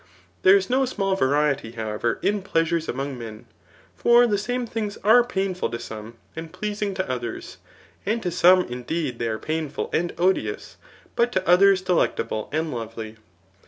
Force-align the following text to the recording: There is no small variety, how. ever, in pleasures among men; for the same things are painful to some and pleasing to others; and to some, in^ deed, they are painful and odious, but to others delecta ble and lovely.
There 0.41 0.57
is 0.57 0.67
no 0.67 0.83
small 0.85 1.15
variety, 1.15 1.73
how. 1.73 1.89
ever, 1.89 2.17
in 2.23 2.41
pleasures 2.41 2.89
among 2.89 3.19
men; 3.19 3.45
for 3.95 4.25
the 4.25 4.35
same 4.39 4.65
things 4.65 4.97
are 5.03 5.23
painful 5.23 5.69
to 5.69 5.77
some 5.77 6.15
and 6.35 6.51
pleasing 6.51 6.95
to 6.95 7.07
others; 7.07 7.57
and 8.03 8.19
to 8.23 8.31
some, 8.31 8.63
in^ 8.63 8.83
deed, 8.83 9.19
they 9.19 9.27
are 9.27 9.37
painful 9.37 9.91
and 9.93 10.11
odious, 10.17 10.77
but 11.15 11.31
to 11.33 11.47
others 11.47 11.83
delecta 11.83 12.27
ble 12.27 12.49
and 12.51 12.73
lovely. 12.73 13.17